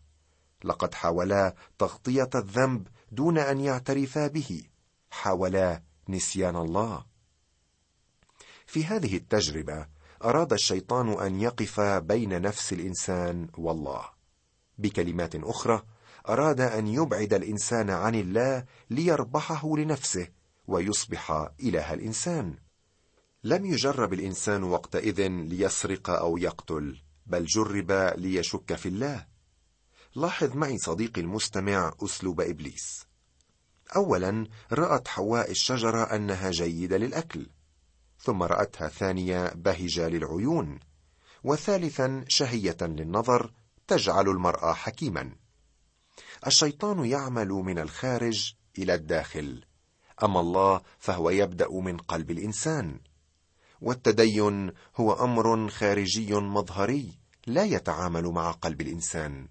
لقد 0.64 0.94
حاولا 0.94 1.56
تغطية 1.78 2.30
الذنب 2.36 2.88
دون 3.12 3.38
أن 3.38 3.60
يعترفا 3.60 4.28
به. 4.28 4.64
حاولا 5.12 5.82
نسيان 6.10 6.56
الله. 6.56 7.06
في 8.66 8.86
هذه 8.86 9.18
التجربة 9.18 9.88
أراد 10.24 10.54
الشيطان 10.54 11.10
أن 11.10 11.42
يقف 11.42 11.80
بين 11.80 12.42
نفس 12.42 12.74
الإنسان 12.74 13.48
والله. 13.58 14.06
بكلمات 14.78 15.36
أخرى 15.36 15.84
أراد 16.30 16.62
أن 16.62 16.88
يبعد 16.88 17.34
الإنسان 17.34 17.90
عن 17.90 18.16
الله 18.16 18.66
ليربحه 18.90 19.78
لنفسه 19.78 20.28
ويصبح 20.68 21.32
إله 21.64 21.94
الإنسان. 21.94 22.67
لم 23.44 23.66
يجرب 23.66 24.14
الإنسان 24.14 24.64
وقتئذ 24.64 25.28
ليسرق 25.28 26.10
أو 26.10 26.38
يقتل 26.38 27.02
بل 27.26 27.46
جرب 27.46 27.92
ليشك 28.18 28.76
في 28.76 28.90
الله. 28.90 29.26
لاحظ 30.16 30.56
معي 30.56 30.78
صديقي 30.78 31.22
المستمع 31.22 31.94
أسلوب 32.04 32.42
إبليس. 32.42 33.06
اولا 33.96 34.48
رأت 34.72 35.08
حواء 35.08 35.52
الشجرة 35.52 36.04
أنها 36.04 36.52
جيدة 36.52 36.98
للأكل 36.98 37.50
ثم 38.20 38.44
رأتها 38.44 38.88
ثانية 38.88 39.54
بهجة 39.54 40.08
للعيون 40.08 40.80
وثالثا 41.44 42.26
شهية 42.28 42.78
للنظر 42.82 43.54
تجعل 43.88 44.30
المراه 44.30 44.74
حكيما. 44.74 45.36
الشيطان 46.48 47.06
يعمل 47.06 47.48
من 47.48 47.80
الخارج 47.80 48.54
إلى 48.78 48.94
الداخل 48.94 49.66
أما 50.24 50.40
الله 50.40 50.82
فهو 51.00 51.30
يبدأ 51.30 51.72
من 51.72 51.98
قلب 51.98 52.32
الإنسان. 52.32 53.00
والتدين 53.82 54.72
هو 54.96 55.14
أمر 55.14 55.70
خارجي 55.70 56.34
مظهري 56.34 57.14
لا 57.48 57.64
يتعامل 57.64 58.24
مع 58.24 58.52
قلب 58.52 58.82
الإنسان. 58.82 59.48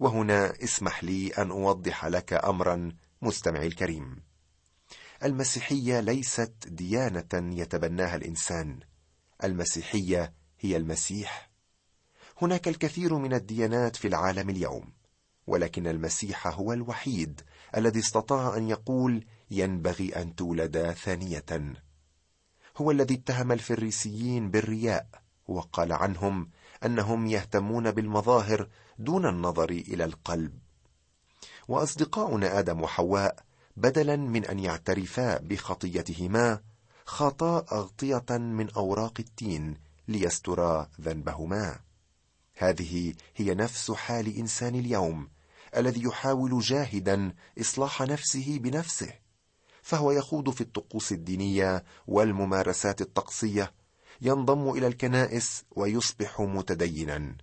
وهنا 0.00 0.52
اسمح 0.64 1.04
لي 1.04 1.28
أن 1.28 1.50
أوضح 1.50 2.06
لك 2.06 2.32
امرا 2.32 2.92
مستمعي 3.22 3.66
الكريم. 3.66 4.22
المسيحية 5.24 6.00
ليست 6.00 6.54
ديانة 6.66 7.56
يتبناها 7.60 8.16
الإنسان. 8.16 8.80
المسيحية 9.44 10.32
هي 10.60 10.76
المسيح. 10.76 11.50
هناك 12.42 12.68
الكثير 12.68 13.18
من 13.18 13.34
الديانات 13.34 13.96
في 13.96 14.08
العالم 14.08 14.50
اليوم 14.50 14.92
ولكن 15.46 15.86
المسيح 15.86 16.46
هو 16.46 16.72
الوحيد 16.72 17.40
الذي 17.76 18.00
استطاع 18.00 18.56
أن 18.56 18.68
يقول 18.68 19.24
ينبغي 19.50 20.08
أن 20.08 20.34
تولد 20.34 20.92
ثانية 20.92 21.44
هو 22.76 22.90
الذي 22.90 23.14
اتهم 23.14 23.52
الفريسيين 23.52 24.50
بالرياء 24.50 25.06
وقال 25.48 25.92
عنهم 25.92 26.50
أنهم 26.84 27.26
يهتمون 27.26 27.90
بالمظاهر 27.90 28.68
دون 28.98 29.26
النظر 29.26 29.70
إلى 29.70 30.04
القلب. 30.04 30.58
وأصدقاؤنا 31.68 32.58
آدم 32.58 32.82
وحواء 32.82 33.36
بدلا 33.76 34.16
من 34.16 34.44
أن 34.44 34.58
يعترفا 34.58 35.38
بخطيتهما 35.38 36.60
خاطا 37.04 37.58
أغطية 37.72 38.38
من 38.38 38.70
أوراق 38.70 39.14
التين 39.18 39.76
ليسترا 40.08 40.90
ذنبهما. 41.00 41.80
هذه 42.56 43.14
هي 43.36 43.54
نفس 43.54 43.90
حال 43.90 44.36
إنسان 44.36 44.74
اليوم 44.74 45.28
الذي 45.76 46.02
يحاول 46.02 46.60
جاهدا 46.60 47.34
إصلاح 47.60 48.02
نفسه 48.02 48.58
بنفسه. 48.58 49.21
فهو 49.82 50.10
يخوض 50.12 50.50
في 50.50 50.60
الطقوس 50.60 51.12
الدينية 51.12 51.84
والممارسات 52.06 53.00
الطقسية 53.00 53.72
ينضم 54.20 54.70
إلى 54.70 54.86
الكنائس 54.86 55.64
ويصبح 55.70 56.40
متدينا. 56.40 57.36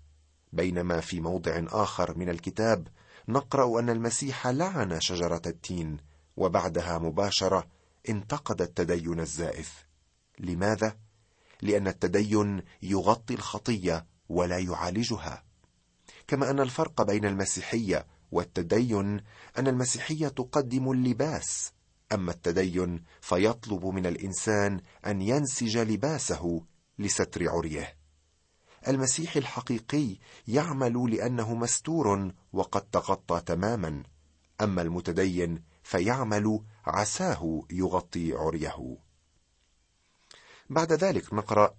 بينما 0.54 1.00
في 1.00 1.20
موضع 1.20 1.64
آخر 1.68 2.18
من 2.18 2.30
الكتاب 2.30 2.88
نقرأ 3.28 3.80
أن 3.80 3.90
المسيح 3.90 4.48
لعن 4.48 5.02
شجرة 5.02 5.42
التين 5.46 5.98
وبعدها 6.38 6.98
مباشرة 6.98 7.68
انتقد 8.10 8.62
التدين 8.62 9.20
الزائف. 9.20 9.86
لماذا؟ 10.40 10.98
لأن 11.62 11.88
التدين 11.88 12.62
يغطي 12.82 13.34
الخطية 13.34 14.06
ولا 14.30 14.58
يعالجها. 14.58 15.44
كما 16.28 16.50
أن 16.50 16.60
الفرق 16.60 17.02
بين 17.02 17.26
المسيحية 17.26 18.06
والتدين 18.32 19.22
أن 19.58 19.68
المسيحية 19.68 20.28
تقدم 20.28 20.92
اللباس 20.92 21.72
أما 22.12 22.32
التدين 22.32 23.04
فيطلب 23.22 23.86
من 23.86 24.06
الإنسان 24.06 24.82
أن 25.06 25.22
ينسج 25.22 25.78
لباسه 25.78 26.66
لستر 27.00 27.50
عريه. 27.50 27.96
المسيح 28.88 29.36
الحقيقي 29.36 30.18
يعمل 30.48 31.12
لأنه 31.12 31.56
مستور 31.56 32.32
وقد 32.54 32.82
تغطى 32.82 33.42
تماما. 33.46 34.04
أما 34.62 34.82
المتدين 34.82 35.64
فيعمل 35.84 36.60
عساه 36.86 37.64
يغطي 37.72 38.34
عريه. 38.34 38.98
بعد 40.70 40.94
ذلك 40.94 41.34
نقرأ 41.34 41.76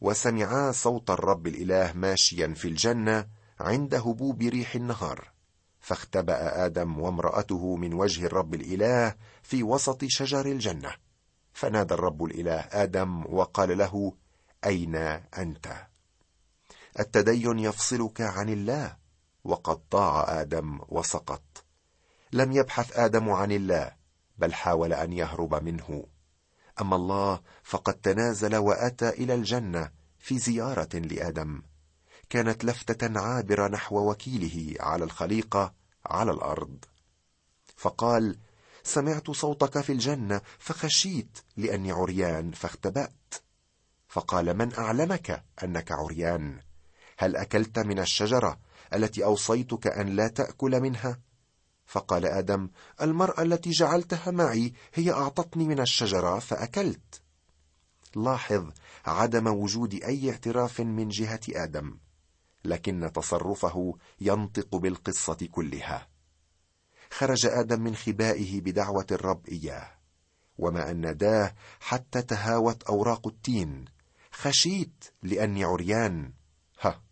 وسمعا 0.00 0.72
صوت 0.72 1.10
الرب 1.10 1.46
الإله 1.46 1.92
ماشيا 1.92 2.54
في 2.54 2.68
الجنة 2.68 3.26
عند 3.60 3.94
هبوب 3.94 4.42
ريح 4.42 4.74
النهار 4.74 5.32
فاختبأ 5.80 6.66
آدم 6.66 7.00
وامرأته 7.00 7.76
من 7.76 7.94
وجه 7.94 8.26
الرب 8.26 8.54
الإله 8.54 9.14
في 9.42 9.62
وسط 9.62 10.04
شجر 10.04 10.46
الجنة. 10.46 10.92
فنادى 11.52 11.94
الرب 11.94 12.24
الإله 12.24 12.60
آدم 12.72 13.34
وقال 13.34 13.78
له 13.78 14.12
أين 14.66 14.94
أنت؟ 15.38 15.86
التدين 17.00 17.58
يفصلك 17.58 18.20
عن 18.20 18.48
الله. 18.48 18.96
وقد 19.44 19.80
ضاع 19.90 20.40
آدم 20.40 20.80
وسقط. 20.88 21.42
لم 22.32 22.52
يبحث 22.52 22.98
آدم 22.98 23.30
عن 23.30 23.52
الله 23.52 23.92
بل 24.38 24.54
حاول 24.54 24.92
أن 24.92 25.12
يهرب 25.12 25.64
منه. 25.64 26.06
أما 26.80 26.96
الله 26.96 27.40
فقد 27.62 27.94
تنازل 27.94 28.56
وأتى 28.56 29.08
إلى 29.08 29.34
الجنة 29.34 29.90
في 30.18 30.38
زيارة 30.38 30.96
لآدم. 30.96 31.62
كانت 32.30 32.64
لفتة 32.64 33.20
عابرة 33.20 33.68
نحو 33.68 34.10
وكيله 34.10 34.74
على 34.80 35.04
الخليقة 35.04 35.74
على 36.06 36.30
الأرض. 36.30 36.84
فقال 37.76 38.38
سمعت 38.82 39.30
صوتك 39.30 39.80
في 39.80 39.92
الجنة 39.92 40.40
فخشيت 40.58 41.38
لأني 41.56 41.92
عريان 41.92 42.52
فاختبأت. 42.52 43.34
فقال 44.08 44.56
من 44.56 44.74
أعلمك 44.74 45.44
أنك 45.64 45.92
عريان؟ 45.92 46.60
هل 47.18 47.36
أكلت 47.36 47.78
من 47.78 47.98
الشجرة 47.98 48.58
التي 48.94 49.24
أوصيتك 49.24 49.86
أن 49.86 50.06
لا 50.06 50.28
تأكل 50.28 50.80
منها؟ 50.80 51.20
فقال 51.86 52.26
آدم 52.26 52.70
المرأة 53.02 53.42
التي 53.42 53.70
جعلتها 53.70 54.30
معي 54.30 54.72
هي 54.94 55.12
أعطتني 55.12 55.64
من 55.64 55.80
الشجرة 55.80 56.38
فأكلت. 56.38 57.22
لاحظ 58.16 58.70
عدم 59.06 59.46
وجود 59.46 59.94
أي 59.94 60.30
اعتراف 60.30 60.80
من 60.80 61.08
جهة 61.08 61.40
آدم. 61.48 61.98
لكن 62.64 63.10
تصرفه 63.14 63.94
ينطق 64.20 64.76
بالقصة 64.76 65.48
كلها. 65.52 66.08
خرج 67.10 67.46
آدم 67.46 67.80
من 67.80 67.96
خبائه 67.96 68.60
بدعوة 68.60 69.06
الرب 69.10 69.48
إياه. 69.48 69.90
وما 70.58 70.90
أن 70.90 71.00
ناداه 71.00 71.54
حتى 71.80 72.22
تهاوت 72.22 72.82
أوراق 72.82 73.26
التين. 73.26 73.84
خشيت 74.32 75.04
لأني 75.22 75.64
عريان. 75.64 76.32
ها 76.80 77.02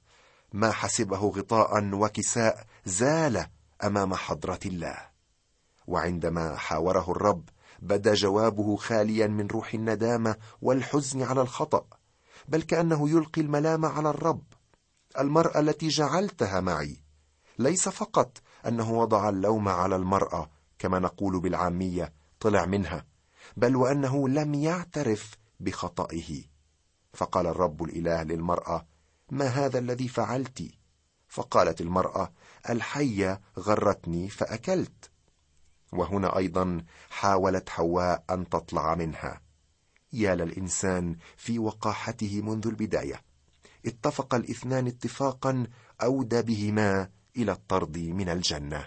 ما 0.52 0.72
حسبه 0.72 1.18
غطاء 1.18 1.94
وكساء 1.94 2.66
زال 2.84 3.46
أمام 3.84 4.14
حضرة 4.14 4.60
الله. 4.66 5.08
وعندما 5.86 6.56
حاوره 6.56 7.10
الرب 7.10 7.48
بدا 7.78 8.14
جوابه 8.14 8.76
خاليا 8.76 9.26
من 9.26 9.46
روح 9.46 9.74
الندامة 9.74 10.36
والحزن 10.62 11.22
على 11.22 11.40
الخطأ. 11.40 11.86
بل 12.48 12.62
كأنه 12.62 13.10
يلقي 13.10 13.42
الملام 13.42 13.86
على 13.86 14.10
الرب. 14.10 14.42
المرأة 15.18 15.60
التي 15.60 15.88
جعلتها 15.88 16.60
معي. 16.60 16.96
ليس 17.58 17.88
فقط 17.88 18.42
أنه 18.66 18.92
وضع 18.92 19.28
اللوم 19.28 19.68
على 19.68 19.96
المرأة 19.96 20.50
كما 20.78 20.98
نقول 20.98 21.40
بالعامية 21.40 22.12
طلع 22.40 22.66
منها 22.66 23.06
بل 23.56 23.76
وأنه 23.76 24.28
لم 24.28 24.54
يعترف 24.54 25.36
بخطئه. 25.60 26.44
فقال 27.12 27.46
الرب 27.46 27.82
الإله 27.82 28.22
للمرأة 28.22 28.86
ما 29.30 29.46
هذا 29.46 29.78
الذي 29.78 30.08
فعلت؟ 30.08 30.70
فقالت 31.28 31.80
المرأة 31.80 32.32
الحية 32.70 33.40
غرتني 33.58 34.28
فأكلت. 34.28 35.10
وهنا 35.92 36.36
أيضا 36.36 36.84
حاولت 37.10 37.68
حواء 37.68 38.24
أن 38.30 38.48
تطلع 38.48 38.94
منها. 38.94 39.40
يا 40.12 40.34
للإنسان 40.34 41.16
في 41.36 41.58
وقاحته 41.58 42.42
منذ 42.42 42.66
البداية. 42.66 43.27
اتفق 43.88 44.34
الاثنان 44.34 44.86
اتفاقا 44.86 45.66
اودى 46.02 46.42
بهما 46.42 47.08
إلى 47.36 47.52
الطرد 47.52 47.98
من 47.98 48.28
الجنة. 48.28 48.86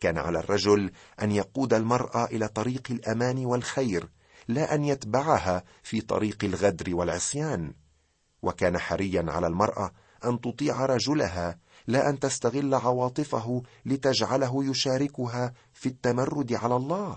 كان 0.00 0.18
على 0.18 0.38
الرجل 0.38 0.92
أن 1.22 1.32
يقود 1.32 1.74
المرأة 1.74 2.24
إلى 2.24 2.48
طريق 2.48 2.82
الأمان 2.90 3.46
والخير 3.46 4.08
لا 4.48 4.74
أن 4.74 4.84
يتبعها 4.84 5.64
في 5.82 6.00
طريق 6.00 6.44
الغدر 6.44 6.94
والعصيان. 6.94 7.74
وكان 8.42 8.78
حريا 8.78 9.24
على 9.28 9.46
المرأة 9.46 9.92
أن 10.24 10.40
تطيع 10.40 10.86
رجلها 10.86 11.58
لا 11.86 12.08
أن 12.10 12.18
تستغل 12.18 12.74
عواطفه 12.74 13.62
لتجعله 13.86 14.64
يشاركها 14.64 15.52
في 15.72 15.88
التمرد 15.88 16.52
على 16.52 16.76
الله. 16.76 17.16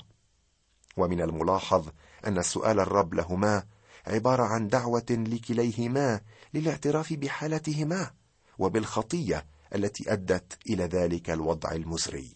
ومن 0.98 1.22
الملاحظ 1.22 1.88
أن 2.28 2.42
سؤال 2.42 2.80
الرب 2.80 3.14
لهما 3.14 3.64
عبارة 4.08 4.44
عن 4.44 4.68
دعوة 4.68 5.06
لكليهما 5.10 6.22
للاعتراف 6.54 7.14
بحالتهما 7.14 8.12
وبالخطية 8.60 9.46
التي 9.76 10.14
أدت 10.14 10.58
إلى 10.70 10.84
ذلك 10.84 11.30
الوضع 11.30 11.72
المزري 11.72 12.36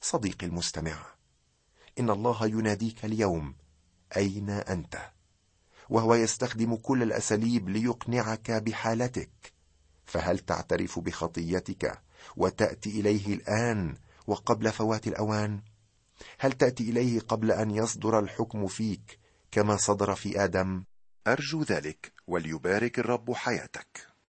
صديقي 0.00 0.46
المستمع 0.46 1.06
إن 2.00 2.10
الله 2.10 2.46
يناديك 2.46 3.04
اليوم 3.04 3.54
أين 4.16 4.50
أنت؟ 4.50 5.10
وهو 5.88 6.14
يستخدم 6.14 6.76
كل 6.76 7.02
الأساليب 7.02 7.68
ليقنعك 7.68 8.50
بحالتك. 8.50 9.52
فهل 10.04 10.38
تعترف 10.38 10.98
بخطيتك 10.98 12.02
وتأتي 12.36 13.00
إليه 13.00 13.34
الآن 13.34 13.94
وقبل 14.26 14.72
فوات 14.72 15.06
الأوان؟ 15.06 15.60
هل 16.38 16.52
تأتي 16.52 16.90
إليه 16.90 17.20
قبل 17.20 17.52
أن 17.52 17.70
يصدر 17.70 18.18
الحكم 18.18 18.66
فيك 18.66 19.18
كما 19.54 19.76
صدر 19.76 20.14
في 20.14 20.44
آدم 20.44 20.84
أرجو 21.26 21.62
ذلك 21.62 22.12
وليبارك 22.26 22.98
الرب 22.98 23.32
حياتك. 23.32 24.13